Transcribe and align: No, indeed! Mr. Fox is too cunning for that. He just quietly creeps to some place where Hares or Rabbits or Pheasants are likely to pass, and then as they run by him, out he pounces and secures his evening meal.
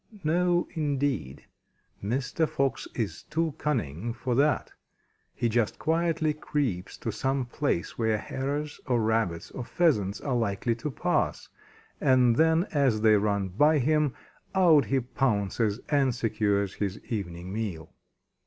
No, 0.23 0.67
indeed! 0.73 1.45
Mr. 2.03 2.49
Fox 2.49 2.87
is 2.95 3.21
too 3.21 3.53
cunning 3.59 4.13
for 4.13 4.33
that. 4.33 4.71
He 5.35 5.47
just 5.47 5.77
quietly 5.77 6.33
creeps 6.33 6.97
to 6.97 7.11
some 7.11 7.45
place 7.45 7.99
where 7.99 8.17
Hares 8.17 8.81
or 8.87 8.99
Rabbits 8.99 9.51
or 9.51 9.63
Pheasants 9.63 10.19
are 10.19 10.35
likely 10.35 10.73
to 10.73 10.89
pass, 10.89 11.49
and 11.99 12.35
then 12.35 12.63
as 12.71 13.01
they 13.01 13.15
run 13.15 13.49
by 13.49 13.77
him, 13.77 14.15
out 14.55 14.85
he 14.85 15.01
pounces 15.01 15.79
and 15.89 16.15
secures 16.15 16.73
his 16.73 16.97
evening 17.05 17.53
meal. 17.53 17.93